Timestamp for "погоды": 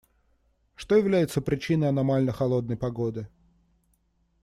2.75-3.27